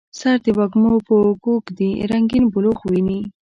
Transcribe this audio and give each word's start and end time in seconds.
سر 0.19 0.35
د 0.45 0.47
وږمو 0.57 0.93
په 1.05 1.13
اوږو 1.25 1.53
ږدي 1.65 1.91
رنګیین 2.11 2.45
بلوغ 2.53 2.79
ویني 2.91 3.19